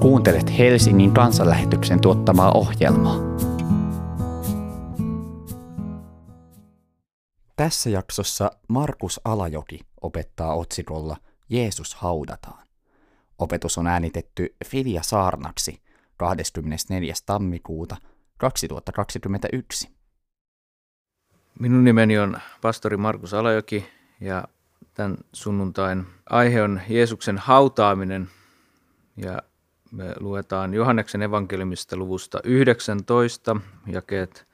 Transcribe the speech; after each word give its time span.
Kuuntelet 0.00 0.58
Helsingin 0.58 1.14
kansanlähetyksen 1.14 2.00
tuottamaa 2.00 2.52
ohjelmaa. 2.52 3.16
Tässä 7.56 7.90
jaksossa 7.90 8.50
Markus 8.68 9.20
Alajoki 9.24 9.80
opettaa 10.00 10.54
otsikolla 10.54 11.16
Jeesus 11.48 11.94
haudataan. 11.94 12.66
Opetus 13.38 13.78
on 13.78 13.86
äänitetty 13.86 14.56
Filia 14.66 15.02
Saarnaksi 15.02 15.82
24. 16.16 17.14
tammikuuta 17.26 17.96
2021. 18.36 19.90
Minun 21.60 21.84
nimeni 21.84 22.18
on 22.18 22.38
pastori 22.62 22.96
Markus 22.96 23.34
Alajoki 23.34 23.86
ja 24.20 24.44
tämän 24.94 25.16
sunnuntain 25.32 26.06
aihe 26.30 26.62
on 26.62 26.80
Jeesuksen 26.88 27.38
hautaaminen 27.38 28.28
ja 29.16 29.42
me 29.92 30.14
luetaan 30.20 30.74
Johanneksen 30.74 31.22
evankeliumista 31.22 31.96
luvusta 31.96 32.40
19, 32.44 33.56
jakeet 33.86 34.46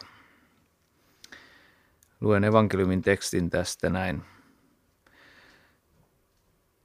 38-42. 0.00 0.06
Luen 2.20 2.44
evankeliumin 2.44 3.02
tekstin 3.02 3.50
tästä 3.50 3.90
näin. 3.90 4.22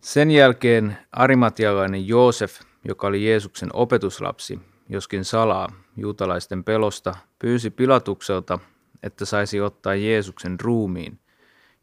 Sen 0.02 0.32
jälkeen 0.32 0.98
arimatialainen 1.12 2.08
Joosef, 2.08 2.62
joka 2.86 3.08
oli 3.08 3.26
Jeesuksen 3.26 3.70
opetuslapsi, 3.74 4.60
joskin 4.90 5.26
salaa 5.26 5.70
juutalaisten 5.98 6.64
pelosta, 6.64 7.16
pyysi 7.40 7.70
Pilatukselta, 7.70 8.60
että 9.04 9.26
saisi 9.26 9.62
ottaa 9.62 9.96
Jeesuksen 9.96 10.60
ruumiin, 10.60 11.20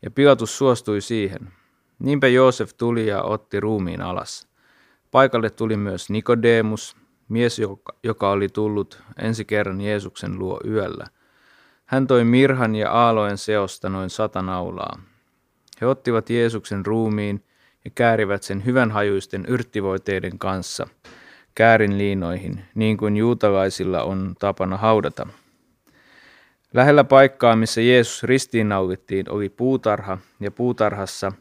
ja 0.02 0.10
Pilatus 0.10 0.58
suostui 0.58 1.00
siihen– 1.00 1.52
Niinpä 2.00 2.28
Joosef 2.28 2.70
tuli 2.78 3.06
ja 3.06 3.22
otti 3.22 3.60
ruumiin 3.60 4.02
alas. 4.02 4.48
Paikalle 5.10 5.50
tuli 5.50 5.76
myös 5.76 6.10
Nikodemus, 6.10 6.96
mies, 7.28 7.60
joka, 8.02 8.30
oli 8.30 8.48
tullut 8.48 9.02
ensi 9.18 9.44
kerran 9.44 9.80
Jeesuksen 9.80 10.38
luo 10.38 10.60
yöllä. 10.66 11.06
Hän 11.86 12.06
toi 12.06 12.24
mirhan 12.24 12.74
ja 12.74 12.92
aalojen 12.92 13.38
seosta 13.38 13.88
noin 13.88 14.10
sata 14.10 14.42
naulaa. 14.42 15.02
He 15.80 15.86
ottivat 15.86 16.30
Jeesuksen 16.30 16.86
ruumiin 16.86 17.44
ja 17.84 17.90
käärivät 17.94 18.42
sen 18.42 18.64
hyvänhajuisten 18.64 19.46
yrttivoiteiden 19.46 20.38
kanssa 20.38 20.86
käärin 21.54 21.98
liinoihin, 21.98 22.64
niin 22.74 22.96
kuin 22.96 23.16
juutalaisilla 23.16 24.02
on 24.02 24.34
tapana 24.38 24.76
haudata. 24.76 25.26
Lähellä 26.74 27.04
paikkaa, 27.04 27.56
missä 27.56 27.80
Jeesus 27.80 28.22
ristiinnaulittiin, 28.22 29.30
oli 29.30 29.48
puutarha, 29.48 30.18
ja 30.40 30.50
puutarhassa– 30.50 31.32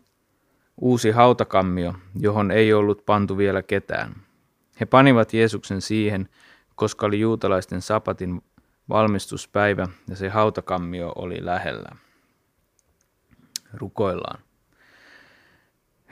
uusi 0.82 1.12
hautakammio, 1.12 1.94
johon 2.20 2.52
ei 2.52 2.74
ollut 2.74 3.06
pantu 3.06 3.38
vielä 3.38 3.64
ketään. 3.64 4.16
He 4.80 4.86
panivat 4.86 5.34
Jeesuksen 5.34 5.82
siihen, 5.82 6.30
koska 6.76 7.06
oli 7.06 7.20
juutalaisten 7.20 7.82
sapatin 7.82 8.42
valmistuspäivä 8.90 9.88
ja 10.10 10.16
se 10.16 10.30
hautakammio 10.30 11.14
oli 11.16 11.46
lähellä. 11.46 11.90
Rukoillaan. 13.74 14.40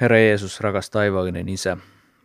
Herra 0.01 0.17
Jeesus, 0.17 0.61
rakas 0.61 0.89
taivaallinen 0.89 1.49
Isä, 1.49 1.77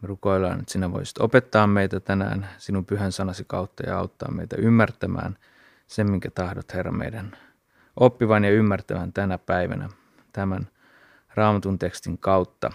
rukoillaan, 0.02 0.60
että 0.60 0.72
sinä 0.72 0.92
voisit 0.92 1.18
opettaa 1.18 1.66
meitä 1.66 2.00
tänään 2.00 2.48
sinun 2.58 2.86
pyhän 2.86 3.12
sanasi 3.12 3.44
kautta 3.46 3.82
ja 3.86 3.98
auttaa 3.98 4.30
meitä 4.30 4.56
ymmärtämään 4.56 5.38
sen, 5.86 6.10
minkä 6.10 6.30
tahdot, 6.30 6.74
Herra, 6.74 6.92
meidän 6.92 7.36
oppivan 7.96 8.44
ja 8.44 8.50
ymmärtävän 8.50 9.12
tänä 9.12 9.38
päivänä 9.38 9.88
tämän 10.32 10.68
raamatun 11.34 11.78
tekstin 11.78 12.18
kautta. 12.18 12.72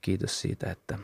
Kiitos 0.00 0.40
siitä, 0.40 0.70
että 0.70 0.98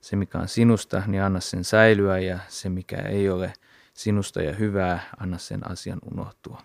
se 0.00 0.16
mikä 0.16 0.38
on 0.38 0.48
sinusta, 0.48 1.02
niin 1.06 1.22
anna 1.22 1.40
sen 1.40 1.64
säilyä 1.64 2.18
ja 2.18 2.38
se 2.48 2.68
mikä 2.68 2.96
ei 2.96 3.30
ole 3.30 3.52
sinusta 3.94 4.42
ja 4.42 4.52
hyvää, 4.52 5.00
anna 5.20 5.38
sen 5.38 5.70
asian 5.70 5.98
unohtua. 6.12 6.62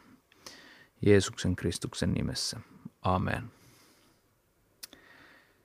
Jeesuksen 1.01 1.55
Kristuksen 1.55 2.11
nimessä. 2.13 2.59
Amen. 3.01 3.51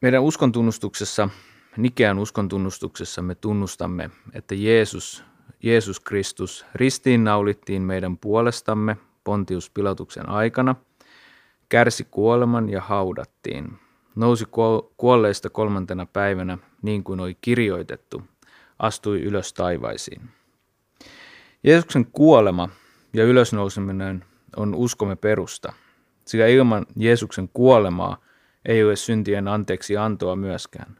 Meidän 0.00 0.22
uskontunnustuksessa, 0.22 1.28
Nikean 1.76 2.18
uskontunnustuksessa 2.18 3.22
me 3.22 3.34
tunnustamme, 3.34 4.10
että 4.32 4.54
Jeesus, 4.54 5.24
Jeesus 5.62 6.00
Kristus 6.00 6.66
ristiinnaulittiin 6.74 7.82
meidän 7.82 8.18
puolestamme 8.18 8.96
Pontius 9.24 9.70
Pilatuksen 9.70 10.28
aikana– 10.28 10.74
kärsi 11.68 12.06
kuoleman 12.10 12.68
ja 12.68 12.80
haudattiin. 12.80 13.78
Nousi 14.16 14.44
kuolleista 14.96 15.50
kolmantena 15.50 16.06
päivänä, 16.06 16.58
niin 16.82 17.04
kuin 17.04 17.20
oli 17.20 17.36
kirjoitettu, 17.40 18.22
astui 18.78 19.22
ylös 19.22 19.52
taivaisiin. 19.52 20.20
Jeesuksen 21.64 22.06
kuolema 22.06 22.68
ja 23.12 23.24
ylösnouseminen 23.24 24.24
on 24.56 24.74
uskomme 24.74 25.16
perusta, 25.16 25.72
sillä 26.24 26.46
ilman 26.46 26.86
Jeesuksen 26.96 27.48
kuolemaa 27.52 28.16
ei 28.64 28.84
ole 28.84 28.96
syntien 28.96 29.48
anteeksi 29.48 29.96
antoa 29.96 30.36
myöskään. 30.36 30.96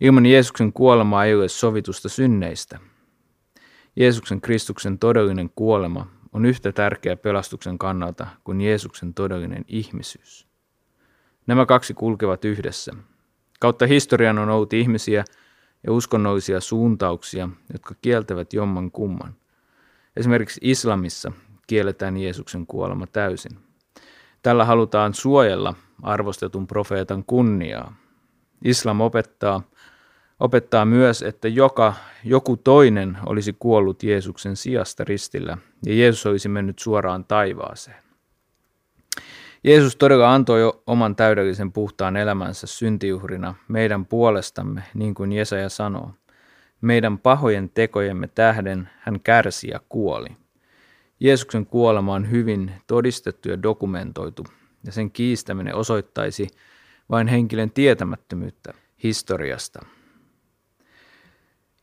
Ilman 0.00 0.26
Jeesuksen 0.26 0.72
kuolemaa 0.72 1.24
ei 1.24 1.34
ole 1.34 1.48
sovitusta 1.48 2.08
synneistä. 2.08 2.78
Jeesuksen 3.96 4.40
Kristuksen 4.40 4.98
todellinen 4.98 5.50
kuolema 5.56 6.06
on 6.32 6.46
yhtä 6.46 6.72
tärkeä 6.72 7.16
pelastuksen 7.16 7.78
kannalta 7.78 8.26
kuin 8.44 8.60
Jeesuksen 8.60 9.14
todellinen 9.14 9.64
ihmisyys. 9.68 10.46
Nämä 11.46 11.66
kaksi 11.66 11.94
kulkevat 11.94 12.44
yhdessä. 12.44 12.92
Kautta 13.60 13.86
historian 13.86 14.38
on 14.38 14.48
ollut 14.48 14.72
ihmisiä 14.72 15.24
ja 15.86 15.92
uskonnollisia 15.92 16.60
suuntauksia, 16.60 17.48
jotka 17.72 17.94
kieltävät 18.02 18.52
jomman 18.52 18.90
kumman. 18.90 19.34
Esimerkiksi 20.16 20.60
islamissa 20.62 21.32
kielletään 21.66 22.16
Jeesuksen 22.16 22.66
kuolema 22.66 23.06
täysin. 23.06 23.58
Tällä 24.42 24.64
halutaan 24.64 25.14
suojella 25.14 25.74
arvostetun 26.02 26.66
profeetan 26.66 27.24
kunniaa. 27.24 27.94
Islam 28.64 29.00
opettaa, 29.00 29.62
opettaa 30.40 30.84
myös, 30.84 31.22
että 31.22 31.48
joka, 31.48 31.94
joku 32.24 32.56
toinen 32.56 33.18
olisi 33.26 33.56
kuollut 33.58 34.02
Jeesuksen 34.02 34.56
sijasta 34.56 35.04
ristillä 35.04 35.58
ja 35.86 35.94
Jeesus 35.94 36.26
olisi 36.26 36.48
mennyt 36.48 36.78
suoraan 36.78 37.24
taivaaseen. 37.24 37.96
Jeesus 39.64 39.96
todella 39.96 40.34
antoi 40.34 40.60
jo 40.60 40.82
oman 40.86 41.16
täydellisen 41.16 41.72
puhtaan 41.72 42.16
elämänsä 42.16 42.66
syntiuhrina 42.66 43.54
meidän 43.68 44.06
puolestamme, 44.06 44.82
niin 44.94 45.14
kuin 45.14 45.32
Jesaja 45.32 45.68
sanoo. 45.68 46.10
Meidän 46.80 47.18
pahojen 47.18 47.70
tekojemme 47.70 48.28
tähden 48.28 48.88
hän 49.00 49.20
kärsi 49.20 49.68
ja 49.68 49.80
kuoli. 49.88 50.28
Jeesuksen 51.20 51.66
kuolema 51.66 52.14
on 52.14 52.30
hyvin 52.30 52.72
todistettu 52.86 53.48
ja 53.48 53.62
dokumentoitu, 53.62 54.44
ja 54.84 54.92
sen 54.92 55.10
kiistäminen 55.10 55.74
osoittaisi 55.74 56.48
vain 57.10 57.28
henkilön 57.28 57.70
tietämättömyyttä 57.70 58.74
historiasta– 59.02 59.80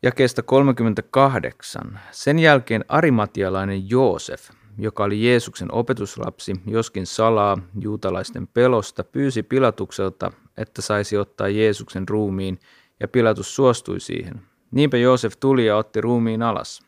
Jakeesta 0.04 0.44
38. 0.44 2.00
Sen 2.12 2.40
jälkeen 2.40 2.86
arimatialainen 2.88 3.90
Joosef, 3.90 4.50
joka 4.78 5.04
oli 5.04 5.26
Jeesuksen 5.26 5.74
opetuslapsi, 5.74 6.54
joskin 6.66 7.06
salaa 7.06 7.58
juutalaisten 7.80 8.48
pelosta, 8.48 9.04
pyysi 9.04 9.44
Pilatukselta, 9.44 10.32
että 10.58 10.82
saisi 10.82 11.18
ottaa 11.18 11.48
Jeesuksen 11.48 12.10
ruumiin, 12.10 12.60
ja 13.00 13.08
Pilatus 13.08 13.56
suostui 13.56 14.00
siihen. 14.00 14.42
Niinpä 14.72 14.98
Joosef 14.98 15.34
tuli 15.40 15.66
ja 15.66 15.78
otti 15.78 16.02
ruumiin 16.02 16.42
alas. 16.42 16.82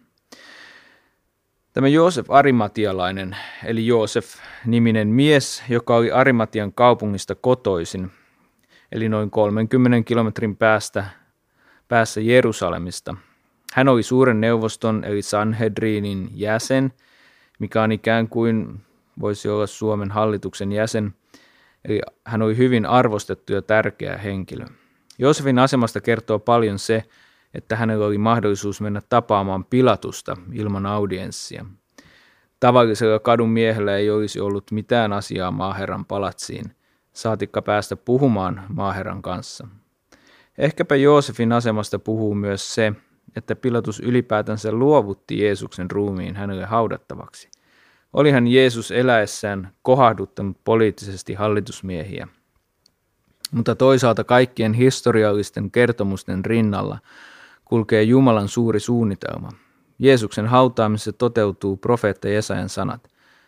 Tämä 1.74 1.88
Joosef 1.88 2.32
Arimatialainen, 2.32 3.38
eli 3.66 3.88
Joosef-niminen 3.88 5.08
mies, 5.08 5.64
joka 5.70 5.96
oli 5.96 6.12
Arimatian 6.12 6.74
kaupungista 6.74 7.36
kotoisin, 7.36 8.12
eli 8.92 9.10
noin 9.10 9.32
30 9.32 10.08
kilometrin 10.08 10.58
päästä 10.58 11.06
päässä 11.90 12.22
Jerusalemista. 12.22 13.16
Hän 13.74 13.88
oli 13.88 14.04
suuren 14.04 14.42
neuvoston 14.42 15.04
eli 15.04 15.22
Sanhedrinin 15.22 16.30
jäsen, 16.34 16.94
mikä 17.60 17.84
on 17.84 17.92
ikään 17.92 18.28
kuin 18.28 18.82
voisi 19.20 19.50
olla 19.50 19.68
Suomen 19.68 20.12
hallituksen 20.12 20.72
jäsen, 20.72 21.14
eli 21.86 22.02
hän 22.26 22.42
oli 22.42 22.58
hyvin 22.58 22.86
arvostettu 22.86 23.54
ja 23.54 23.62
tärkeä 23.62 24.18
henkilö. 24.18 24.66
Joosefin 25.20 25.60
asemasta 25.60 26.02
kertoo 26.02 26.40
paljon 26.40 26.80
se, 26.80 27.04
että 27.54 27.76
hänellä 27.76 28.06
oli 28.06 28.18
mahdollisuus 28.18 28.82
mennä 28.82 29.02
tapaamaan 29.10 29.66
Pilatusta 29.66 30.38
ilman 30.54 30.86
audienssia. 30.86 31.66
Tavallisella 32.60 33.20
kadun 33.20 33.50
miehellä 33.50 33.98
ei 33.98 34.10
olisi 34.10 34.40
ollut 34.40 34.72
mitään 34.72 35.14
asiaa 35.14 35.52
maaherran 35.52 36.06
palatsiin, 36.06 36.76
saatikka 37.14 37.62
päästä 37.62 37.96
puhumaan 37.96 38.66
maaherran 38.70 39.22
kanssa– 39.22 39.68
Ehkäpä 40.60 40.96
Joosefin 40.96 41.52
asemasta 41.52 42.00
puhuu 42.00 42.36
myös 42.36 42.76
se, 42.76 42.94
että 43.36 43.56
Pilatus 43.56 44.00
ylipäätänsä 44.00 44.72
luovutti 44.72 45.40
Jeesuksen 45.40 45.92
ruumiin 45.92 46.36
hänelle 46.36 46.66
haudattavaksi. 46.66 47.50
Olihan 48.14 48.48
Jeesus 48.48 48.92
eläessään 48.92 49.74
kohahduttanut 49.82 50.58
poliittisesti 50.64 51.34
hallitusmiehiä. 51.34 52.28
Mutta 53.52 53.76
toisaalta 53.76 54.24
kaikkien 54.24 54.74
historiallisten 54.74 55.72
kertomusten 55.72 56.46
rinnalla 56.46 57.00
kulkee 57.66 58.04
Jumalan 58.04 58.48
suuri 58.48 58.80
suunnitelma. 58.80 59.50
Jeesuksen 60.00 60.48
hautaamisessa 60.48 61.14
toteutuu 61.14 61.78
profeetta 61.78 62.30
Jesajan 62.30 62.70
sanat. 62.70 63.08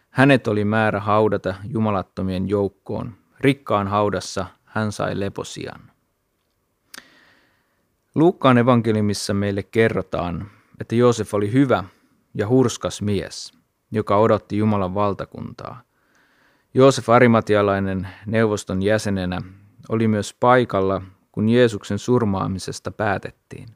Hänet 0.10 0.48
oli 0.48 0.66
määrä 0.66 1.00
haudata 1.00 1.56
jumalattomien 1.70 2.50
joukkoon. 2.50 3.14
Rikkaan 3.40 3.88
haudassa 3.88 4.46
hän 4.66 4.92
sai 4.92 5.20
leposian. 5.20 5.91
Luukkaan 8.16 8.58
evankeliumissa 8.58 9.34
meille 9.34 9.64
kerrotaan, 9.64 10.52
että 10.82 10.96
Joosef 10.96 11.34
oli 11.34 11.52
hyvä 11.54 11.84
ja 12.34 12.48
hurskas 12.48 13.02
mies, 13.02 13.54
joka 13.92 14.18
odotti 14.18 14.58
Jumalan 14.58 14.94
valtakuntaa. 14.94 15.82
Joosef 16.74 17.10
Arimatialainen 17.10 18.08
neuvoston 18.26 18.82
jäsenenä 18.82 19.42
oli 19.90 20.08
myös 20.08 20.36
paikalla, 20.40 21.02
kun 21.32 21.50
Jeesuksen 21.50 22.00
surmaamisesta 22.00 22.92
päätettiin. 22.92 23.70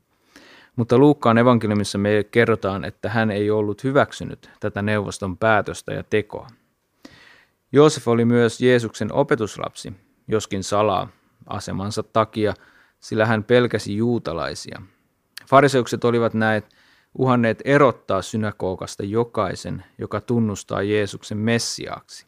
Mutta 0.76 0.98
Luukkaan 0.98 1.38
evankeliumissa 1.38 1.98
meille 1.98 2.24
kerrotaan, 2.24 2.86
että 2.86 3.10
hän 3.10 3.32
ei 3.32 3.52
ollut 3.52 3.84
hyväksynyt 3.84 4.50
tätä 4.60 4.82
neuvoston 4.82 5.38
päätöstä 5.38 5.94
ja 5.94 6.04
tekoa. 6.04 6.48
Joosef 7.72 8.08
oli 8.08 8.26
myös 8.26 8.62
Jeesuksen 8.62 9.14
opetuslapsi, 9.14 9.94
joskin 10.28 10.64
salaa 10.64 11.08
asemansa 11.48 12.04
takia, 12.04 12.54
sillä 13.06 13.26
hän 13.26 13.44
pelkäsi 13.44 13.96
juutalaisia. 13.96 14.82
Fariseukset 15.50 16.04
olivat 16.04 16.34
näet 16.34 16.76
uhanneet 17.18 17.62
erottaa 17.66 18.22
synagogasta 18.22 19.04
jokaisen, 19.04 19.84
joka 19.98 20.22
tunnustaa 20.22 20.82
Jeesuksen 20.82 21.38
messiaaksi. 21.38 22.26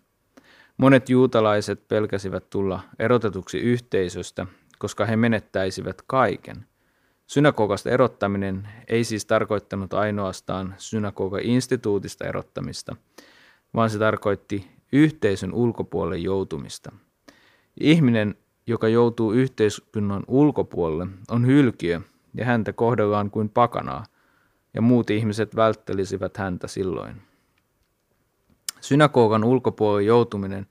Monet 0.77 1.09
juutalaiset 1.09 1.87
pelkäsivät 1.87 2.49
tulla 2.49 2.79
erotetuksi 2.99 3.57
yhteisöstä, 3.57 4.45
koska 4.79 5.05
he 5.05 5.15
menettäisivät 5.15 6.01
kaiken. 6.07 6.65
Synagogasta 7.27 7.89
erottaminen 7.89 8.67
ei 8.87 9.03
siis 9.03 9.25
tarkoittanut 9.25 9.93
ainoastaan 9.93 10.75
synagoga-instituutista 10.77 12.25
erottamista, 12.25 12.95
vaan 13.73 13.89
se 13.89 13.99
tarkoitti 13.99 14.67
yhteisön 14.91 15.53
ulkopuolelle 15.53 16.17
joutumista. 16.17 16.91
Ihminen, 17.79 18.35
joka 18.67 18.87
joutuu 18.87 19.31
yhteiskunnan 19.31 20.23
ulkopuolelle, 20.27 21.07
on 21.31 21.45
hylkiö 21.45 22.01
ja 22.33 22.45
häntä 22.45 22.73
kohdellaan 22.73 23.31
kuin 23.31 23.49
pakanaa, 23.49 24.05
ja 24.73 24.81
muut 24.81 25.09
ihmiset 25.09 25.55
välttelisivät 25.55 26.37
häntä 26.37 26.67
silloin. 26.67 27.21
Synagogan 28.81 29.43
ulkopuolelle 29.43 30.03
joutuminen 30.03 30.67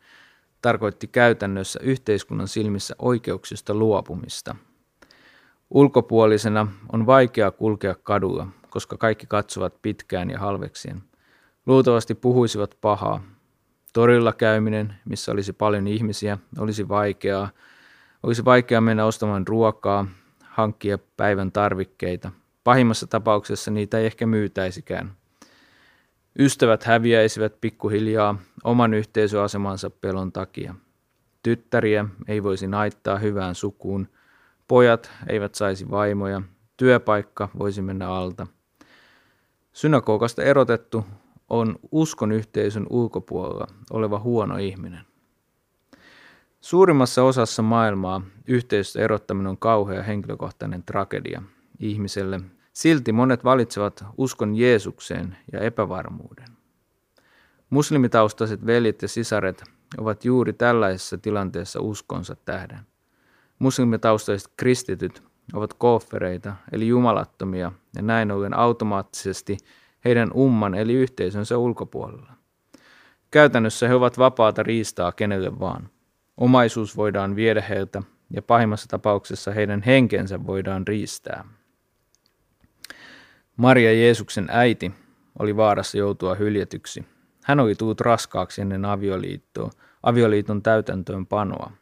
tarkoitti 0.63 1.07
käytännössä 1.07 1.81
yhteiskunnan 1.83 2.49
silmissä 2.49 2.95
oikeuksista 2.99 3.75
luopumista. 3.75 4.57
Ulkopuolisena 5.71 6.67
on 6.93 7.07
vaikea 7.07 7.51
kulkea 7.51 7.95
kadulla, 7.95 8.47
koska 8.71 8.97
kaikki 8.97 9.27
katsovat 9.27 9.83
pitkään 9.83 10.31
ja 10.31 10.39
halveksien. 10.39 11.03
Luultavasti 11.67 12.15
puhuisivat 12.15 12.77
pahaa. 12.81 13.23
Torilla 13.93 14.33
käyminen, 14.33 14.95
missä 15.05 15.33
olisi 15.33 15.53
paljon 15.53 15.87
ihmisiä, 15.87 16.39
olisi 16.59 16.89
vaikeaa. 16.89 17.49
Olisi 18.27 18.45
vaikea 18.45 18.81
mennä 18.81 19.05
ostamaan 19.05 19.47
ruokaa, 19.47 20.07
hankkia 20.45 20.99
päivän 21.17 21.53
tarvikkeita. 21.53 22.31
Pahimmassa 22.65 23.07
tapauksessa 23.07 23.71
niitä 23.71 23.99
ei 23.99 24.07
ehkä 24.07 24.27
myytäisikään– 24.27 25.13
Ystävät 26.39 26.85
häviäisivät 26.85 27.61
pikkuhiljaa 27.61 28.39
oman 28.65 28.95
yhteisöasemansa 28.95 29.91
pelon 29.91 30.33
takia. 30.33 30.75
Tyttäriä 31.43 32.05
ei 32.29 32.43
voisi 32.43 32.67
naittaa 32.67 33.19
hyvään 33.19 33.55
sukuun, 33.55 34.09
pojat 34.69 35.11
eivät 35.29 35.55
saisi 35.55 35.91
vaimoja, 35.91 36.43
työpaikka 36.77 37.49
voisi 37.59 37.83
mennä 37.83 38.09
alta. 38.09 38.47
Synagogasta 39.73 40.43
erotettu 40.43 41.07
on 41.51 41.79
uskon 41.93 42.33
yhteisön 42.33 42.87
ulkopuolella 42.91 43.67
oleva 43.91 44.19
huono 44.19 44.57
ihminen. 44.57 45.16
Suurimmassa 46.61 47.23
osassa 47.23 47.63
maailmaa 47.63 48.23
yhteisöstä 48.47 49.01
erottaminen 49.01 49.51
on 49.51 49.59
kauhea 49.59 50.03
henkilökohtainen 50.03 50.83
tragedia 50.83 51.43
ihmiselle, 51.81 52.41
Silti 52.77 53.13
monet 53.13 53.45
valitsevat 53.45 54.05
uskon 54.19 54.57
Jeesukseen 54.57 55.37
ja 55.53 55.61
epävarmuuden. 55.61 56.47
Muslimitaustaiset 57.71 58.67
veljet 58.67 59.03
ja 59.03 59.09
sisaret 59.09 59.65
ovat 59.99 60.25
juuri 60.25 60.53
tällaisessa 60.53 61.19
tilanteessa 61.19 61.81
uskonsa 61.81 62.37
tähden. 62.45 62.81
Muslimitaustaiset 63.59 64.53
kristityt 64.57 65.23
ovat 65.53 65.75
kooffereita 65.75 66.57
eli 66.73 66.89
jumalattomia 66.89 67.73
ja 67.97 68.03
näin 68.03 68.31
ollen 68.31 68.55
automaattisesti 68.55 69.57
heidän 70.05 70.33
umman 70.33 70.75
eli 70.75 70.93
yhteisönsä 70.93 71.59
ulkopuolella. 71.59 72.33
Käytännössä 73.31 73.89
he 73.89 73.95
ovat 73.95 74.19
vapaata 74.19 74.63
riistaa 74.63 75.13
kenelle 75.13 75.59
vaan. 75.61 75.89
Omaisuus 76.37 76.97
voidaan 76.97 77.37
viedä 77.37 77.61
heiltä 77.61 78.03
ja 78.31 78.43
pahimmassa 78.43 78.89
tapauksessa 78.89 79.51
heidän 79.51 79.83
henkensä 79.83 80.47
voidaan 80.47 80.87
riistää. 80.87 81.45
Maria 83.57 83.93
Jeesuksen 83.93 84.47
äiti 84.51 84.93
oli 85.39 85.57
vaarassa 85.57 85.99
joutua 85.99 86.35
hyljetyksi. 86.35 87.05
Hän 87.45 87.61
oli 87.61 87.75
tullut 87.75 88.01
raskaaksi 88.01 88.63
ennen 88.63 88.85
avioliittoa, 88.85 89.71
avioliiton 90.03 90.63
täytäntöönpanoa. 90.63 91.73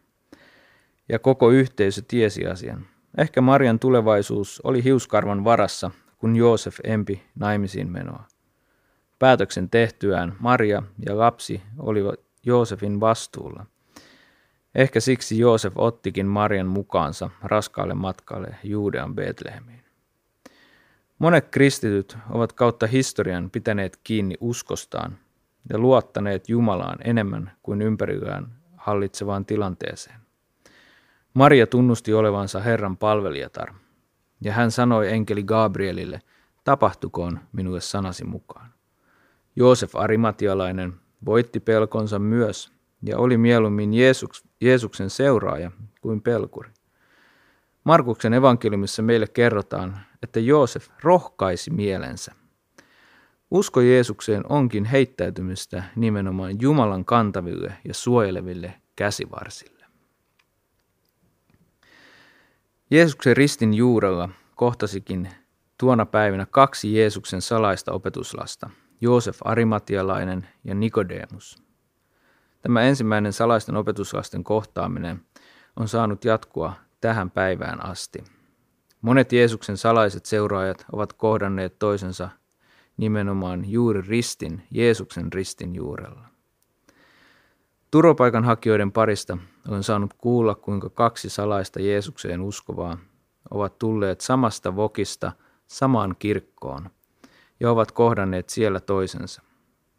Ja 1.08 1.18
koko 1.18 1.50
yhteisö 1.50 2.02
tiesi 2.08 2.46
asian. 2.46 2.86
Ehkä 3.18 3.40
Marian 3.40 3.78
tulevaisuus 3.78 4.60
oli 4.64 4.84
hiuskarvan 4.84 5.44
varassa, 5.44 5.90
kun 6.18 6.36
Joosef 6.36 6.78
empi 6.84 7.22
naimisiin 7.34 7.90
menoa. 7.90 8.24
Päätöksen 9.18 9.70
tehtyään 9.70 10.36
Maria 10.38 10.82
ja 11.06 11.18
lapsi 11.18 11.62
olivat 11.78 12.20
Joosefin 12.46 13.00
vastuulla. 13.00 13.66
Ehkä 14.74 15.00
siksi 15.00 15.38
Joosef 15.38 15.72
ottikin 15.76 16.26
Marian 16.26 16.66
mukaansa 16.66 17.30
raskaalle 17.42 17.94
matkalle 17.94 18.56
Juudean 18.64 19.14
Betlehemiin. 19.14 19.84
Monet 21.18 21.48
kristityt 21.50 22.16
ovat 22.30 22.52
kautta 22.52 22.86
historian 22.86 23.50
pitäneet 23.50 24.00
kiinni 24.04 24.34
uskostaan 24.40 25.18
ja 25.70 25.78
luottaneet 25.78 26.48
Jumalaan 26.48 26.98
enemmän 27.04 27.52
kuin 27.62 27.82
ympärillään 27.82 28.46
hallitsevaan 28.76 29.44
tilanteeseen. 29.46 30.20
Maria 31.34 31.66
tunnusti 31.66 32.14
olevansa 32.14 32.60
Herran 32.60 32.96
palvelijatar, 32.96 33.74
ja 34.40 34.52
hän 34.52 34.70
sanoi 34.70 35.12
enkeli 35.12 35.42
Gabrielille, 35.42 36.22
tapahtukoon 36.64 37.40
minulle 37.52 37.80
sanasi 37.80 38.24
mukaan. 38.24 38.70
Joosef 39.56 39.96
Arimatialainen 39.96 40.92
voitti 41.24 41.60
pelkonsa 41.60 42.18
myös 42.18 42.73
ja 43.06 43.18
oli 43.18 43.38
mieluummin 43.38 43.94
Jeesuks, 43.94 44.44
Jeesuksen 44.60 45.10
seuraaja 45.10 45.70
kuin 46.00 46.22
pelkuri. 46.22 46.70
Markuksen 47.84 48.34
evankeliumissa 48.34 49.02
meille 49.02 49.26
kerrotaan, 49.26 50.00
että 50.22 50.40
Joosef 50.40 50.88
rohkaisi 51.02 51.70
mielensä. 51.70 52.32
Usko 53.50 53.80
Jeesukseen 53.80 54.42
onkin 54.48 54.84
heittäytymistä 54.84 55.84
nimenomaan 55.96 56.60
Jumalan 56.60 57.04
kantaville 57.04 57.72
ja 57.84 57.94
suojeleville 57.94 58.74
käsivarsille. 58.96 59.84
Jeesuksen 62.90 63.36
ristin 63.36 63.74
juurella 63.74 64.28
kohtasikin 64.54 65.28
tuona 65.78 66.06
päivänä 66.06 66.46
kaksi 66.50 66.94
Jeesuksen 66.94 67.42
salaista 67.42 67.92
opetuslasta, 67.92 68.70
Joosef 69.00 69.38
Arimatialainen 69.44 70.48
ja 70.64 70.74
Nikodemus. 70.74 71.63
Tämä 72.64 72.82
ensimmäinen 72.82 73.32
salaisten 73.32 73.76
opetuslasten 73.76 74.44
kohtaaminen 74.44 75.20
on 75.76 75.88
saanut 75.88 76.24
jatkua 76.24 76.72
tähän 77.00 77.30
päivään 77.30 77.84
asti. 77.84 78.24
Monet 79.00 79.32
Jeesuksen 79.32 79.76
salaiset 79.76 80.26
seuraajat 80.26 80.84
ovat 80.92 81.12
kohdanneet 81.12 81.78
toisensa 81.78 82.28
nimenomaan 82.96 83.70
juuri 83.70 84.02
ristin, 84.08 84.62
Jeesuksen 84.70 85.32
ristin 85.32 85.74
juurella. 85.74 86.24
Turvapaikanhakijoiden 87.90 88.92
parista 88.92 89.38
olen 89.68 89.82
saanut 89.82 90.14
kuulla, 90.14 90.54
kuinka 90.54 90.90
kaksi 90.90 91.30
salaista 91.30 91.80
Jeesukseen 91.80 92.40
uskovaa 92.40 92.98
ovat 93.50 93.78
tulleet 93.78 94.20
samasta 94.20 94.76
vokista 94.76 95.32
samaan 95.66 96.16
kirkkoon 96.18 96.90
ja 97.60 97.70
ovat 97.70 97.92
kohdanneet 97.92 98.48
siellä 98.48 98.80
toisensa. 98.80 99.42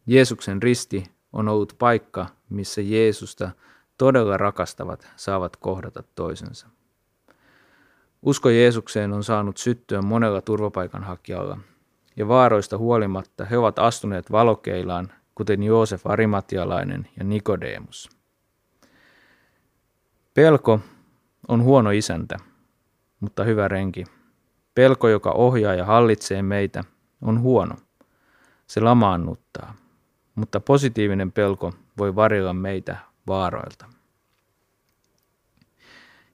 Jeesuksen 0.08 0.64
risti 0.64 1.15
on 1.36 1.48
ollut 1.48 1.76
paikka, 1.80 2.26
missä 2.50 2.82
Jeesusta 2.82 3.52
todella 3.98 4.38
rakastavat 4.38 5.08
saavat 5.16 5.56
kohdata 5.56 6.04
toisensa. 6.16 6.68
Usko 8.22 8.50
Jeesukseen 8.50 9.14
on 9.14 9.24
saanut 9.24 9.58
syttyä 9.58 10.02
monella 10.02 10.42
turvapaikanhakijalla, 10.42 11.58
ja 12.18 12.28
vaaroista 12.28 12.78
huolimatta 12.78 13.46
he 13.46 13.58
ovat 13.58 13.80
astuneet 13.80 14.32
valokeilaan, 14.32 15.12
kuten 15.36 15.64
Joosef 15.64 16.08
Arimatialainen 16.08 17.08
ja 17.18 17.24
Nikodemus. 17.24 18.10
Pelko 20.34 20.80
on 21.48 21.64
huono 21.64 21.92
isäntä, 21.92 22.38
mutta 23.20 23.44
hyvä 23.44 23.68
renki. 23.68 24.04
Pelko, 24.76 25.10
joka 25.10 25.32
ohjaa 25.32 25.74
ja 25.74 25.86
hallitsee 25.86 26.42
meitä, 26.42 26.84
on 27.22 27.42
huono. 27.42 27.76
Se 28.68 28.82
lamaannuttaa, 28.82 29.74
mutta 30.36 30.60
positiivinen 30.60 31.32
pelko 31.32 31.74
voi 31.98 32.16
varjella 32.16 32.54
meitä 32.54 32.98
vaaroilta. 33.28 33.86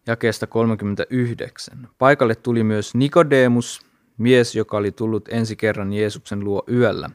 Jakeesta 0.08 0.48
39. 0.48 1.90
Paikalle 1.98 2.36
tuli 2.36 2.64
myös 2.64 2.96
Nikodemus, 2.96 3.82
mies, 4.18 4.56
joka 4.56 4.78
oli 4.78 4.92
tullut 4.92 5.30
ensi 5.30 5.56
kerran 5.56 5.94
Jeesuksen 5.94 6.44
luo 6.44 6.64
yöllä. 6.72 7.10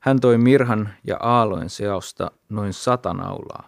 Hän 0.00 0.20
toi 0.20 0.38
mirhan 0.38 0.94
ja 1.04 1.16
aalojen 1.20 1.70
seosta 1.70 2.30
noin 2.48 2.72
sata 2.72 3.14
naulaa. 3.14 3.66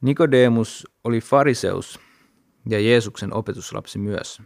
Nikodemus 0.00 0.88
oli 1.04 1.20
fariseus 1.20 2.00
ja 2.68 2.80
Jeesuksen 2.80 3.34
opetuslapsi 3.34 3.98
myös. 3.98 4.42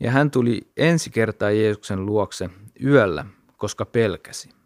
Ja 0.00 0.10
hän 0.10 0.30
tuli 0.30 0.70
ensi 0.76 1.10
kertaa 1.10 1.50
Jeesuksen 1.50 2.06
luokse 2.06 2.50
yöllä, 2.84 3.24
koska 3.56 3.84
pelkäsi. 3.84 4.57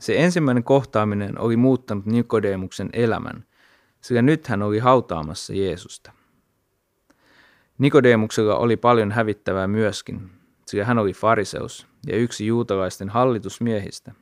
Se 0.00 0.16
ensimmäinen 0.16 0.64
kohtaaminen 0.64 1.40
oli 1.40 1.56
muuttanut 1.56 2.06
Nikodemuksen 2.06 2.90
elämän, 2.92 3.44
sillä 4.00 4.22
nyt 4.22 4.46
hän 4.46 4.62
oli 4.62 4.78
hautaamassa 4.78 5.54
Jeesusta. 5.54 6.12
Nikodemuksella 7.78 8.56
oli 8.56 8.76
paljon 8.76 9.12
hävittävää 9.12 9.66
myöskin, 9.66 10.30
sillä 10.66 10.84
hän 10.84 10.98
oli 10.98 11.12
fariseus 11.12 11.86
ja 12.06 12.16
yksi 12.16 12.46
juutalaisten 12.46 13.08
hallitusmiehistä. 13.08 14.12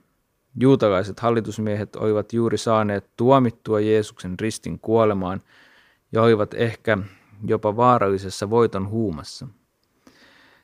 Juutalaiset 0.61 1.21
hallitusmiehet 1.21 1.97
olivat 1.97 2.33
juuri 2.33 2.59
saaneet 2.59 3.11
tuomittua 3.17 3.81
Jeesuksen 3.81 4.35
ristin 4.41 4.79
kuolemaan 4.79 5.43
ja 6.13 6.23
olivat 6.23 6.55
ehkä 6.55 6.99
jopa 7.47 7.77
vaarallisessa 7.77 8.51
voiton 8.51 8.89
huumassa. 8.89 9.49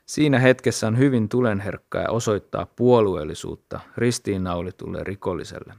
Siinä 0.05 0.39
hetkessä 0.39 0.87
on 0.87 0.97
hyvin 0.97 1.29
tulenherkkää 1.29 2.05
osoittaa 2.09 2.65
puolueellisuutta 2.65 3.79
ristiinnaulitulle 3.97 5.03
rikolliselle. 5.03 5.73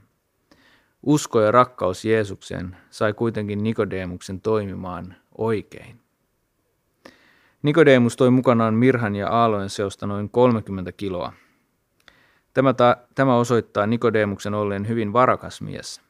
Usko 1.03 1.41
ja 1.41 1.51
rakkaus 1.51 2.05
Jeesukseen 2.05 2.77
sai 2.91 3.13
kuitenkin 3.13 3.63
Nikodemuksen 3.63 4.41
toimimaan 4.41 5.15
oikein. 5.39 6.01
Nikodemus 7.63 8.17
toi 8.17 8.31
mukanaan 8.31 8.75
mirhan 8.75 9.17
ja 9.17 9.29
aalojen 9.29 9.71
seosta 9.71 10.07
noin 10.07 10.31
30 10.31 10.93
kiloa. 10.93 11.33
Tämä, 12.55 12.75
ta- 12.75 12.97
tämä 13.15 13.37
osoittaa 13.37 13.87
Nikodemuksen 13.87 14.55
olleen 14.55 14.89
hyvin 14.89 15.13
varakas 15.13 15.61
mies. 15.61 16.01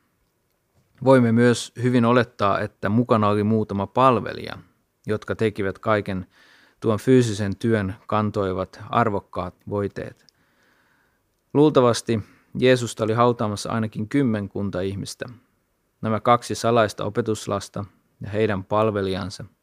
Voimme 1.05 1.33
myös 1.33 1.73
hyvin 1.83 2.05
olettaa, 2.05 2.61
että 2.61 2.89
mukana 2.89 3.29
oli 3.29 3.43
muutama 3.43 3.87
palvelija, 3.87 4.59
jotka 5.07 5.35
tekivät 5.35 5.79
kaiken 5.79 6.27
tuon 6.83 6.99
fyysisen 6.99 7.57
työn 7.57 7.95
kantoivat 8.07 8.81
arvokkaat 8.91 9.55
voiteet. 9.69 10.27
Luultavasti 11.55 12.21
Jeesusta 12.59 13.05
oli 13.05 13.13
hautaamassa 13.13 13.71
ainakin 13.71 14.09
kymmenkunta 14.09 14.81
ihmistä. 14.81 15.25
Nämä 16.03 16.21
kaksi 16.21 16.55
salaista 16.55 17.05
opetuslasta 17.05 17.85
ja 18.21 18.31
heidän 18.31 18.65
palvelijansa– 18.65 19.45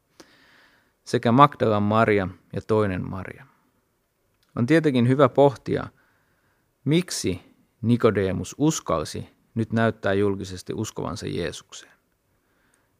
sekä 1.10 1.32
Magdalan 1.32 1.82
Maria 1.82 2.28
ja 2.52 2.60
toinen 2.66 3.10
Maria. 3.10 3.46
On 4.56 4.66
tietenkin 4.66 5.08
hyvä 5.08 5.28
pohtia, 5.28 5.86
miksi 6.84 7.40
Nikodemus 7.82 8.54
uskalsi 8.58 9.28
nyt 9.54 9.72
näyttää 9.72 10.12
julkisesti 10.12 10.72
uskovansa 10.74 11.26
Jeesukseen. 11.26 11.92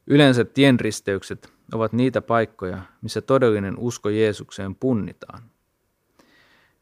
Yleensä 0.06 0.44
tienristeykset 0.44 1.52
ovat 1.72 1.92
niitä 1.92 2.22
paikkoja, 2.22 2.82
missä 3.02 3.20
todellinen 3.20 3.78
usko 3.78 4.08
Jeesukseen 4.08 4.74
punnitaan. 4.74 5.42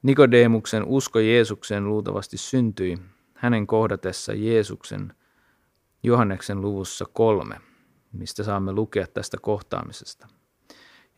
Nikodemuksen 0.02 0.84
usko 0.84 1.18
Jeesukseen 1.18 1.88
luultavasti 1.88 2.36
syntyi 2.36 2.98
hänen 3.34 3.66
kohdatessa 3.66 4.34
Jeesuksen 4.34 5.12
Johanneksen 6.02 6.60
luvussa 6.60 7.04
kolme, 7.12 7.60
mistä 8.12 8.42
saamme 8.42 8.72
lukea 8.72 9.06
tästä 9.06 9.36
kohtaamisesta. 9.40 10.28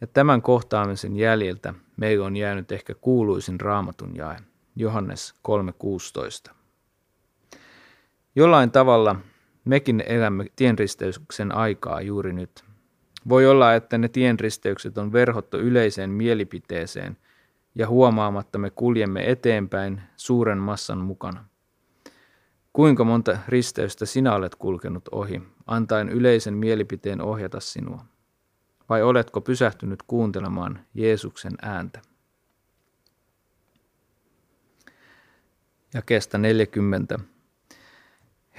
Ja 0.00 0.07
tämän 0.07 0.43
kohtaamisen 0.43 1.17
jäljiltä 1.17 1.75
meillä 1.97 2.27
on 2.27 2.37
jäänyt 2.37 2.73
ehkä 2.73 2.95
kuuluisin 2.95 3.61
raamatun 3.61 4.17
jae, 4.17 4.37
Johannes 4.77 5.35
3.16. 6.49 6.55
Jollain 8.35 8.71
tavalla 8.71 9.17
mekin 9.65 10.03
elämme 10.07 10.47
tienristeyksen 10.57 11.55
aikaa 11.55 12.00
juuri 12.00 12.33
nyt. 12.33 12.70
Voi 13.29 13.47
olla, 13.47 13.75
että 13.75 13.99
ne 13.99 14.09
tienristeykset 14.09 14.99
on 14.99 15.12
verhottu 15.12 15.57
yleiseen 15.57 16.11
mielipiteeseen 16.11 17.17
ja 17.75 17.89
huomaamatta 17.89 18.59
me 18.59 18.71
kuljemme 18.71 19.31
eteenpäin 19.31 20.03
suuren 20.17 20.59
massan 20.59 20.99
mukana. 20.99 21.45
Kuinka 22.73 23.05
monta 23.05 23.39
risteystä 23.49 24.07
sinä 24.07 24.35
olet 24.35 24.55
kulkenut 24.55 25.09
ohi, 25.12 25.43
antaen 25.67 26.09
yleisen 26.09 26.55
mielipiteen 26.55 27.21
ohjata 27.21 27.61
sinua? 27.61 28.05
vai 28.91 29.03
oletko 29.03 29.41
pysähtynyt 29.41 30.03
kuuntelemaan 30.03 30.87
Jeesuksen 30.95 31.53
ääntä? 31.62 32.03
Ja 35.95 36.03
kestä 36.03 36.39
40. 36.39 37.19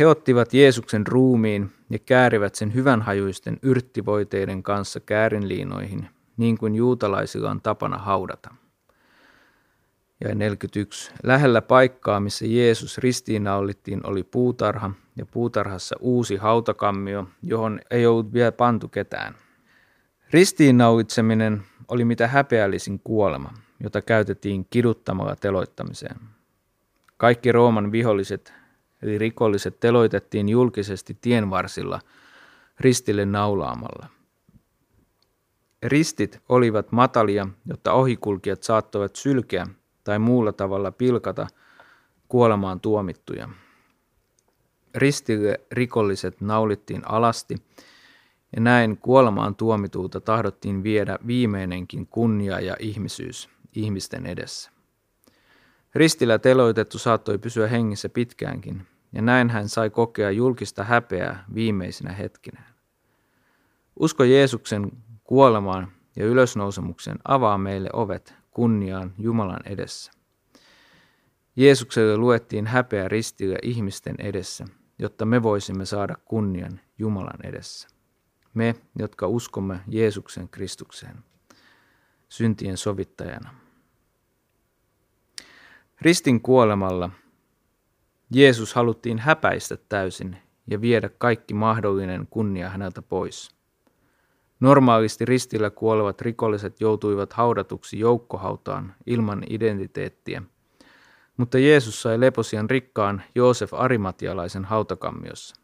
He 0.01 0.07
ottivat 0.07 0.53
Jeesuksen 0.53 1.07
ruumiin 1.07 1.71
ja 1.89 1.99
käärivät 1.99 2.55
sen 2.55 2.73
hyvänhajuisten 2.73 3.59
yrttivoiteiden 3.61 4.63
kanssa 4.63 4.99
käärinliinoihin, 4.99 6.09
niin 6.37 6.57
kuin 6.57 6.75
juutalaisilla 6.75 7.51
on 7.51 7.61
tapana 7.61 7.97
haudata. 7.97 8.53
Ja 10.23 10.35
41. 10.35 11.11
Lähellä 11.23 11.61
paikkaa, 11.61 12.19
missä 12.19 12.45
Jeesus 12.45 12.97
ristiinnaulittiin, 12.97 14.07
oli 14.07 14.23
puutarha, 14.23 14.91
ja 15.15 15.25
puutarhassa 15.25 15.95
uusi 15.99 16.35
hautakammio, 16.35 17.27
johon 17.43 17.79
ei 17.91 18.05
ollut 18.05 18.33
vielä 18.33 18.51
pantu 18.51 18.87
ketään– 18.87 19.35
Ristiinnauitseminen 20.33 21.63
oli 21.87 22.05
mitä 22.05 22.27
häpeällisin 22.27 22.99
kuolema, 23.03 23.53
jota 23.79 24.01
käytettiin 24.01 24.67
kiduttamalla 24.69 25.35
teloittamiseen. 25.35 26.15
Kaikki 27.17 27.51
Rooman 27.51 27.91
viholliset 27.91 28.60
eli 29.01 29.17
rikolliset 29.17 29.79
teloitettiin 29.79 30.49
julkisesti 30.49 31.17
tienvarsilla 31.21 31.99
ristille 32.79 33.25
naulaamalla. 33.25 34.07
Ristit 35.83 36.41
olivat 36.49 36.91
matalia, 36.91 37.47
jotta 37.65 37.93
ohikulkijat 37.93 38.63
saattoivat 38.63 39.15
sylkeä 39.15 39.67
tai 40.03 40.19
muulla 40.19 40.51
tavalla 40.53 40.91
pilkata 40.91 41.47
kuolemaan 42.27 42.79
tuomittuja. 42.79 43.49
Ristille 44.95 45.59
rikolliset 45.71 46.41
naulittiin 46.41 47.01
alasti 47.09 47.55
ja 48.55 48.61
näin 48.61 48.97
kuolemaan 48.97 49.55
tuomituuta 49.55 50.19
tahdottiin 50.19 50.83
viedä 50.83 51.19
viimeinenkin 51.27 52.07
kunnia 52.07 52.59
ja 52.59 52.75
ihmisyys 52.79 53.49
ihmisten 53.75 54.25
edessä. 54.25 54.71
Ristillä 55.95 56.39
teloitettu 56.39 56.97
saattoi 56.97 57.37
pysyä 57.37 57.67
hengissä 57.67 58.09
pitkäänkin, 58.09 58.87
ja 59.13 59.21
näin 59.21 59.49
hän 59.49 59.69
sai 59.69 59.89
kokea 59.89 60.31
julkista 60.31 60.83
häpeää 60.83 61.45
viimeisinä 61.53 62.13
hetkinään. 62.13 62.75
Usko 63.99 64.23
Jeesuksen 64.23 64.91
kuolemaan 65.23 65.91
ja 66.15 66.25
ylösnousemuksen 66.25 67.19
avaa 67.27 67.57
meille 67.57 67.89
ovet 67.93 68.33
kunniaan 68.51 69.13
Jumalan 69.17 69.61
edessä. 69.65 70.11
Jeesukselle 71.55 72.17
luettiin 72.17 72.67
häpeä 72.67 73.07
ristillä 73.07 73.57
ihmisten 73.63 74.15
edessä, 74.17 74.65
jotta 74.99 75.25
me 75.25 75.43
voisimme 75.43 75.85
saada 75.85 76.15
kunnian 76.25 76.79
Jumalan 76.97 77.45
edessä 77.45 77.87
me, 78.53 78.75
jotka 78.99 79.27
uskomme 79.27 79.79
Jeesuksen 79.87 80.49
Kristukseen, 80.49 81.23
syntien 82.29 82.77
sovittajana. 82.77 83.53
Ristin 86.01 86.41
kuolemalla 86.41 87.09
Jeesus 88.31 88.73
haluttiin 88.73 89.19
häpäistä 89.19 89.77
täysin 89.89 90.37
ja 90.67 90.81
viedä 90.81 91.09
kaikki 91.17 91.53
mahdollinen 91.53 92.27
kunnia 92.29 92.69
häneltä 92.69 93.01
pois. 93.01 93.55
Normaalisti 94.59 95.25
ristillä 95.25 95.69
kuolevat 95.69 96.21
rikolliset 96.21 96.81
joutuivat 96.81 97.33
haudatuksi 97.33 97.99
joukkohautaan 97.99 98.95
ilman 99.05 99.43
identiteettiä, 99.49 100.43
mutta 101.37 101.59
Jeesus 101.59 102.01
sai 102.01 102.19
leposian 102.19 102.69
rikkaan 102.69 103.21
Joosef 103.35 103.73
Arimatialaisen 103.73 104.65
hautakammiossa. 104.65 105.55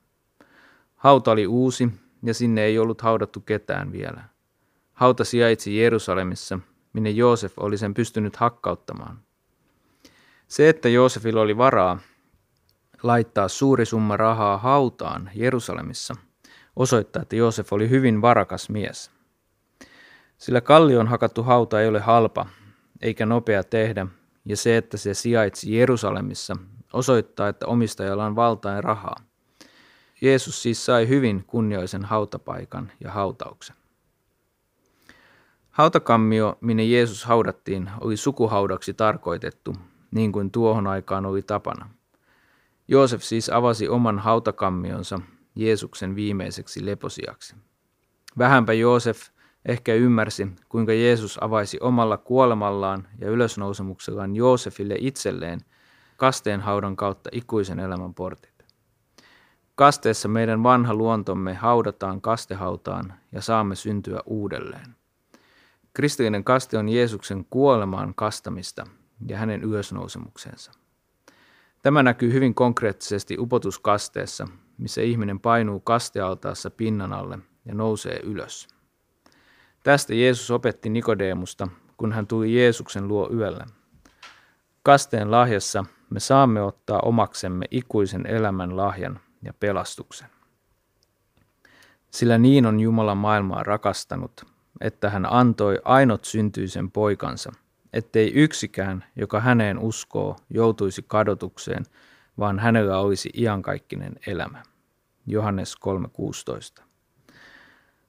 Hauta 0.96 1.32
oli 1.32 1.48
uusi 1.48 1.90
ja 2.24 2.34
sinne 2.34 2.64
ei 2.64 2.80
ollut 2.80 3.02
haudattu 3.02 3.40
ketään 3.40 3.92
vielä. 3.92 4.24
Hauta 4.94 5.24
sijaitsi 5.24 5.78
Jerusalemissa, 5.78 6.60
minne 6.94 7.10
Joosef 7.10 7.54
oli 7.60 7.78
sen 7.78 7.94
pystynyt 7.94 8.36
hakkauttamaan. 8.36 9.27
Se, 10.48 10.70
että 10.70 10.90
Joosefilla 10.90 11.42
oli 11.42 11.58
varaa 11.58 12.00
laittaa 13.04 13.48
suuri 13.48 13.86
summa 13.86 14.18
rahaa 14.18 14.58
hautaan 14.58 15.30
Jerusalemissa, 15.36 16.16
osoittaa, 16.76 17.22
että 17.22 17.36
Joosef 17.36 17.74
oli 17.74 17.90
hyvin 17.90 18.22
varakas 18.22 18.70
mies. 18.70 19.12
Sillä 20.38 20.62
kallion 20.62 21.08
hakattu 21.08 21.44
hauta 21.44 21.82
ei 21.82 21.88
ole 21.88 22.00
halpa 22.00 22.46
eikä 23.02 23.26
nopea 23.26 23.64
tehdä, 23.64 24.08
ja 24.46 24.58
se, 24.58 24.78
että 24.78 24.98
se 24.98 25.14
sijaitsi 25.14 25.78
Jerusalemissa, 25.78 26.58
osoittaa, 26.94 27.48
että 27.48 27.68
omistajalla 27.68 28.26
on 28.26 28.36
valtaa 28.36 28.74
ja 28.74 28.82
rahaa. 28.82 29.16
Jeesus 30.22 30.62
siis 30.62 30.86
sai 30.86 31.08
hyvin 31.08 31.44
kunnioisen 31.48 32.06
hautapaikan 32.06 32.92
ja 33.00 33.12
hautauksen. 33.12 33.76
Hautakammio, 35.70 36.58
minne 36.62 36.84
Jeesus 36.84 37.26
haudattiin, 37.26 37.90
oli 38.02 38.18
sukuhaudaksi 38.18 38.94
tarkoitettu, 38.94 39.76
niin 40.12 40.32
kuin 40.32 40.52
tuohon 40.52 40.88
aikaan 40.88 41.26
oli 41.26 41.42
tapana. 41.42 41.90
Joosef 42.88 43.22
siis 43.22 43.50
avasi 43.50 43.88
oman 43.88 44.20
hautakammionsa 44.20 45.20
Jeesuksen 45.56 46.16
viimeiseksi 46.16 46.86
leposiaksi. 46.86 47.56
Vähänpä 48.38 48.74
Joosef 48.74 49.22
ehkä 49.66 49.94
ymmärsi, 49.94 50.48
kuinka 50.70 50.94
Jeesus 50.94 51.44
avaisi 51.44 51.78
omalla 51.82 52.18
kuolemallaan 52.18 53.08
ja 53.20 53.30
ylösnousemuksellaan 53.30 54.36
Joosefille 54.36 54.96
itselleen 55.00 55.60
kasteen 56.18 56.62
haudan 56.62 56.96
kautta 56.96 57.30
ikuisen 57.34 57.80
elämän 57.80 58.14
portit. 58.14 58.66
Kasteessa 59.76 60.28
meidän 60.28 60.64
vanha 60.64 60.94
luontomme 60.94 61.54
haudataan 61.54 62.22
kastehautaan 62.22 63.14
ja 63.32 63.42
saamme 63.42 63.76
syntyä 63.76 64.20
uudelleen. 64.26 64.96
Kristillinen 65.94 66.44
kaste 66.44 66.78
on 66.78 66.90
Jeesuksen 66.90 67.46
kuolemaan 67.50 68.16
kastamista 68.16 68.86
ja 69.28 69.38
hänen 69.38 69.64
ylösnousemuksensa. 69.64 70.72
Tämä 71.82 72.04
näkyy 72.04 72.34
hyvin 72.34 72.56
konkreettisesti 72.56 73.38
upotuskasteessa, 73.40 74.48
missä 74.78 75.02
ihminen 75.02 75.40
painuu 75.40 75.80
kastealtaassa 75.80 76.70
pinnan 76.70 77.14
alle 77.14 77.40
ja 77.66 77.76
nousee 77.76 78.20
ylös. 78.24 78.68
Tästä 79.84 80.14
Jeesus 80.14 80.52
opetti 80.52 80.90
Nikodeemusta, 80.90 81.68
kun 81.98 82.12
hän 82.12 82.28
tuli 82.28 82.56
Jeesuksen 82.56 83.08
luo 83.08 83.30
yöllä. 83.34 83.66
Kasteen 84.84 85.32
lahjassa 85.32 85.86
me 86.10 86.20
saamme 86.20 86.62
ottaa 86.62 87.00
omaksemme 87.00 87.66
ikuisen 87.72 88.26
elämän 88.26 88.78
lahjan 88.78 89.20
ja 89.44 89.54
pelastuksen. 89.54 90.30
Sillä 92.12 92.38
niin 92.38 92.66
on 92.66 92.80
Jumala 92.80 93.16
maailmaa 93.16 93.64
rakastanut, 93.64 94.46
että 94.82 95.10
hän 95.10 95.34
antoi 95.34 95.80
ainut 95.86 96.26
syntyisen 96.26 96.92
poikansa, 96.92 97.52
ettei 97.94 98.34
yksikään, 98.34 99.04
joka 99.16 99.40
häneen 99.40 99.80
uskoo, 99.80 100.36
joutuisi 100.50 101.06
kadotukseen, 101.08 101.86
vaan 102.40 102.60
hänellä 102.60 103.00
olisi 103.00 103.30
iankaikkinen 103.38 104.14
elämä. 104.28 104.64
Johannes 105.28 105.76
3.16. 106.80 106.84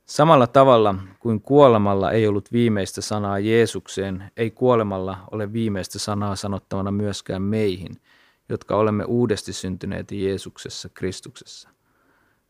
Samalla 0.05 0.47
tavalla 0.47 0.95
kuin 1.21 1.41
kuolemalla 1.41 2.13
ei 2.13 2.27
ollut 2.27 2.53
viimeistä 2.53 3.01
sanaa 3.01 3.39
Jeesukseen, 3.39 4.31
ei 4.37 4.51
kuolemalla 4.51 5.19
ole 5.31 5.53
viimeistä 5.53 5.99
sanaa 5.99 6.37
sanottavana 6.37 6.91
myöskään 6.91 7.43
meihin, 7.43 8.01
jotka 8.49 8.77
olemme 8.77 9.05
uudesti 9.05 9.53
syntyneet 9.53 10.13
Jeesuksessa 10.13 10.89
Kristuksessa. 10.89 11.69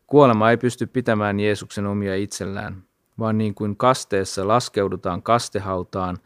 Kuolema 0.07 0.49
ei 0.49 0.57
pysty 0.57 0.87
pitämään 0.87 1.39
Jeesuksen 1.39 1.85
omia 1.85 2.15
itsellään, 2.15 2.83
vaan 3.19 3.37
niin 3.37 3.55
kuin 3.55 3.77
kasteessa 3.77 4.47
laskeudutaan 4.47 5.23
kastehautaan, 5.23 6.17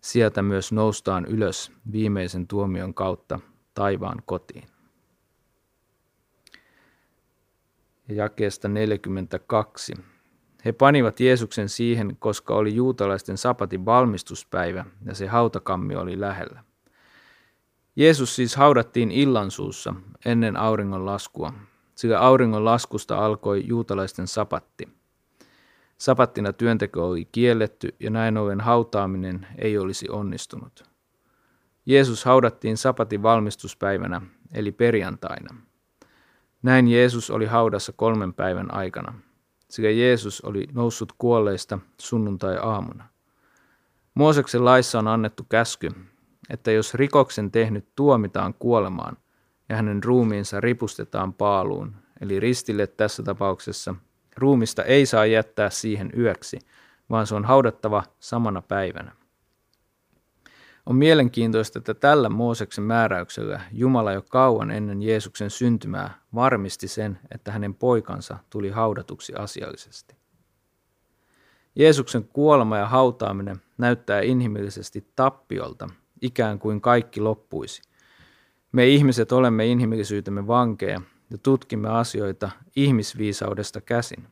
sieltä 0.00 0.42
myös 0.42 0.72
noustaan 0.72 1.26
ylös 1.26 1.72
viimeisen 1.92 2.46
tuomion 2.46 2.94
kautta 2.94 3.40
taivaan 3.74 4.22
kotiin. 4.26 4.64
Ja 8.08 8.14
jakeesta 8.14 8.68
42. 8.68 9.94
He 10.64 10.72
panivat 10.72 11.20
Jeesuksen 11.20 11.68
siihen, 11.68 12.16
koska 12.18 12.54
oli 12.54 12.74
juutalaisten 12.74 13.38
sapatin 13.38 13.84
valmistuspäivä 13.84 14.84
ja 15.04 15.14
se 15.14 15.26
hautakammi 15.26 15.96
oli 15.96 16.20
lähellä. 16.20 16.64
Jeesus 17.96 18.36
siis 18.36 18.56
haudattiin 18.56 19.10
illansuussa 19.10 19.94
ennen 20.24 20.56
auringon 20.56 21.06
laskua, 21.06 21.52
sillä 21.94 22.20
auringon 22.20 22.64
laskusta 22.64 23.18
alkoi 23.18 23.66
juutalaisten 23.66 24.26
sapatti. 24.26 24.99
Sapattina 26.00 26.52
työnteko 26.52 27.08
oli 27.08 27.24
kielletty 27.24 27.94
ja 28.00 28.10
näin 28.10 28.36
ollen 28.36 28.60
hautaaminen 28.60 29.46
ei 29.58 29.78
olisi 29.78 30.08
onnistunut. 30.10 30.84
Jeesus 31.86 32.24
haudattiin 32.24 32.76
sapatin 32.76 33.22
valmistuspäivänä, 33.22 34.20
eli 34.54 34.72
perjantaina. 34.72 35.56
Näin 36.62 36.88
Jeesus 36.88 37.30
oli 37.30 37.46
haudassa 37.46 37.92
kolmen 37.92 38.34
päivän 38.34 38.74
aikana– 38.74 39.14
sekä 39.70 39.90
Jeesus 39.90 40.40
oli 40.40 40.66
noussut 40.72 41.12
kuolleista 41.18 41.78
sunnuntai-aamuna. 42.00 43.08
Mooseksen 44.14 44.64
laissa 44.64 44.98
on 44.98 45.08
annettu 45.08 45.44
käsky, 45.48 45.88
että 46.50 46.70
jos 46.70 46.94
rikoksen 46.94 47.50
tehnyt 47.50 47.88
tuomitaan 47.96 48.54
kuolemaan 48.54 49.16
ja 49.68 49.76
hänen 49.76 50.04
ruumiinsa 50.04 50.60
ripustetaan 50.60 51.34
paaluun, 51.34 51.96
eli 52.20 52.40
ristille 52.40 52.86
tässä 52.86 53.22
tapauksessa, 53.22 53.94
ruumista 54.36 54.84
ei 54.84 55.06
saa 55.06 55.26
jättää 55.26 55.70
siihen 55.70 56.12
yöksi, 56.18 56.58
vaan 57.10 57.26
se 57.26 57.34
on 57.34 57.44
haudattava 57.44 58.02
samana 58.20 58.62
päivänä. 58.62 59.12
On 60.86 60.96
mielenkiintoista, 60.96 61.78
että 61.78 61.94
tällä 61.94 62.28
Mooseksen 62.28 62.84
määräyksellä 62.84 63.60
Jumala 63.72 64.12
jo 64.12 64.22
kauan 64.22 64.70
ennen 64.70 65.02
Jeesuksen 65.02 65.50
syntymää 65.50 66.14
varmisti 66.34 66.88
sen, 66.88 67.18
että 67.34 67.52
hänen 67.52 67.74
poikansa 67.74 68.38
tuli 68.50 68.70
haudatuksi 68.70 69.34
asiallisesti. 69.34 70.16
Jeesuksen 71.74 72.24
kuolema 72.24 72.78
ja 72.78 72.86
hautaaminen 72.86 73.62
näyttää 73.78 74.20
inhimillisesti 74.20 75.06
tappiolta, 75.16 75.88
ikään 76.22 76.58
kuin 76.58 76.80
kaikki 76.80 77.20
loppuisi. 77.20 77.82
Me 78.72 78.86
ihmiset 78.86 79.32
olemme 79.32 79.66
inhimillisyytemme 79.66 80.46
vankeja 80.46 81.00
ja 81.30 81.38
tutkimme 81.38 81.88
asioita 81.88 82.50
ihmisviisaudesta 82.76 83.80
käsin. 83.80 84.26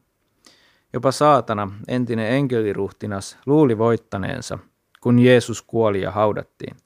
Jopa 0.92 1.12
saatana, 1.12 1.72
entinen 1.88 2.32
enkeliruhtinas, 2.32 3.38
luuli 3.46 3.78
voittaneensa– 3.78 4.58
kun 5.00 5.18
Jeesus 5.18 5.62
kuoli 5.62 6.02
ja 6.02 6.10
haudattiin. 6.10 6.76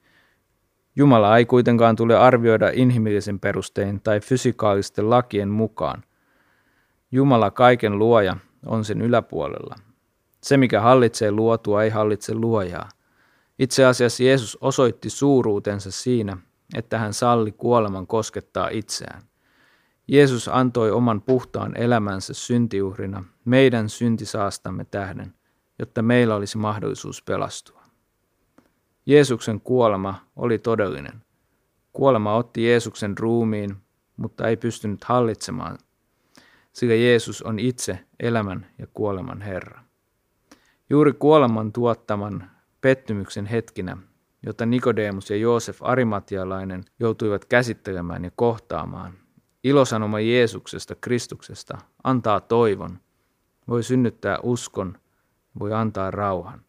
Jumala 0.95 1.37
ei 1.37 1.45
kuitenkaan 1.45 1.95
tule 1.95 2.17
arvioida 2.17 2.69
inhimillisen 2.73 3.39
perustein 3.39 4.01
tai 4.01 4.19
fysikaalisten 4.19 5.09
lakien 5.09 5.49
mukaan. 5.49 6.03
Jumala 7.11 7.51
kaiken 7.51 7.99
luoja 7.99 8.37
on 8.65 8.85
sen 8.85 9.01
yläpuolella. 9.01 9.75
Se, 10.41 10.57
mikä 10.57 10.81
hallitsee 10.81 11.31
luotua, 11.31 11.83
ei 11.83 11.89
hallitse 11.89 12.33
luojaa. 12.33 12.89
Itse 13.59 13.85
asiassa 13.85 14.23
Jeesus 14.23 14.57
osoitti 14.61 15.09
suuruutensa 15.09 15.91
siinä, 15.91 16.37
että 16.75 16.99
hän 16.99 17.13
salli 17.13 17.51
kuoleman 17.51 18.07
koskettaa 18.07 18.69
itseään. 18.71 19.21
Jeesus 20.07 20.47
antoi 20.47 20.91
oman 20.91 21.21
puhtaan 21.21 21.77
elämänsä 21.77 22.33
syntiuhrina 22.33 23.23
meidän 23.45 23.89
syntisaastamme 23.89 24.85
tähden, 24.85 25.33
jotta 25.79 26.01
meillä 26.01 26.35
olisi 26.35 26.57
mahdollisuus 26.57 27.23
pelastua. 27.23 27.83
Jeesuksen 29.05 29.61
kuolema 29.61 30.15
oli 30.35 30.57
todellinen. 30.57 31.23
Kuolema 31.93 32.35
otti 32.35 32.65
Jeesuksen 32.65 33.17
ruumiin, 33.17 33.75
mutta 34.17 34.47
ei 34.47 34.57
pystynyt 34.57 35.03
hallitsemaan, 35.03 35.77
sillä 36.73 36.95
Jeesus 36.95 37.41
on 37.41 37.59
itse 37.59 37.99
elämän 38.19 38.65
ja 38.77 38.87
kuoleman 38.93 39.41
Herra. 39.41 39.83
Juuri 40.89 41.13
kuoleman 41.13 41.71
tuottaman 41.71 42.51
pettymyksen 42.81 43.45
hetkinä, 43.45 43.97
jota 44.45 44.65
Nikodemus 44.65 45.29
ja 45.29 45.35
Joosef 45.35 45.77
Arimatialainen 45.81 46.83
joutuivat 46.99 47.45
käsittelemään 47.45 48.23
ja 48.23 48.31
kohtaamaan, 48.35 49.22
ilosanoma 49.63 50.19
Jeesuksesta, 50.19 50.95
Kristuksesta, 50.95 51.77
antaa 52.03 52.39
toivon, 52.39 52.99
voi 53.67 53.83
synnyttää 53.83 54.37
uskon, 54.43 54.97
voi 55.59 55.73
antaa 55.73 56.11
rauhan. 56.11 56.61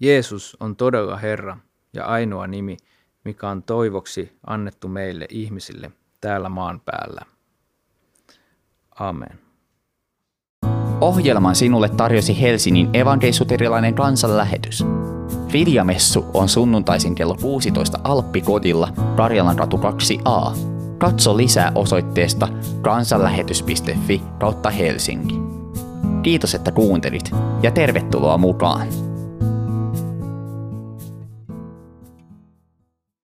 Jeesus 0.00 0.56
on 0.60 0.76
todella 0.76 1.16
Herra 1.16 1.58
ja 1.92 2.06
ainoa 2.06 2.46
nimi, 2.46 2.76
mikä 3.24 3.48
on 3.48 3.62
toivoksi 3.62 4.32
annettu 4.46 4.88
meille 4.88 5.26
ihmisille 5.30 5.90
täällä 6.20 6.48
maan 6.48 6.80
päällä. 6.80 7.22
Amen. 8.98 9.38
Ohjelman 11.00 11.56
sinulle 11.56 11.88
tarjosi 11.88 12.40
Helsingin 12.40 12.90
evankeisuterilainen 12.92 13.94
kansanlähetys. 13.94 14.84
Viljamessu 15.52 16.24
on 16.34 16.48
sunnuntaisin 16.48 17.14
kello 17.14 17.36
16 17.42 18.00
Alppikodilla 18.04 18.88
Karjalan 19.16 19.58
ratu 19.58 19.76
2a. 19.76 20.79
Katso 21.00 21.36
lisää 21.36 21.72
osoitteesta 21.74 22.48
kansanlähetys.fi 22.82 24.22
kautta 24.38 24.70
Helsinki. 24.70 25.34
Kiitos, 26.22 26.54
että 26.54 26.72
kuuntelit 26.72 27.30
ja 27.62 27.70
tervetuloa 27.70 28.38
mukaan! 28.38 29.09